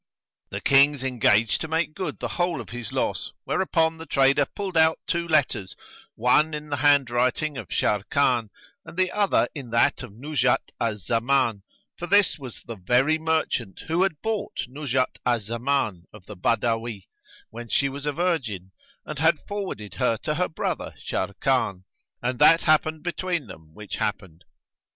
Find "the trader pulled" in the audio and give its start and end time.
3.99-4.75